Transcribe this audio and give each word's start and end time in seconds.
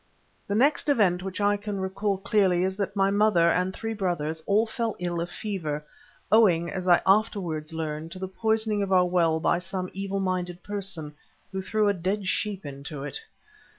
The 0.47 0.55
next 0.55 0.89
event 0.89 1.21
which 1.21 1.39
I 1.39 1.57
can 1.57 1.79
recall 1.79 2.17
clearly 2.17 2.63
is 2.63 2.75
that 2.77 2.95
my 2.95 3.11
mother 3.11 3.51
and 3.51 3.71
three 3.71 3.93
brothers 3.93 4.41
all 4.47 4.65
fell 4.65 4.95
ill 4.97 5.21
of 5.21 5.29
fever, 5.29 5.85
owing, 6.31 6.71
as 6.71 6.87
I 6.87 7.03
afterwards 7.05 7.71
learned, 7.71 8.11
to 8.13 8.17
the 8.17 8.27
poisoning 8.27 8.81
of 8.81 8.91
our 8.91 9.05
well 9.05 9.39
by 9.39 9.59
some 9.59 9.91
evil 9.93 10.19
minded 10.19 10.63
person, 10.63 11.13
who 11.51 11.61
threw 11.61 11.87
a 11.87 11.93
dead 11.93 12.27
sheep 12.27 12.65
into 12.65 13.03
it. 13.03 13.21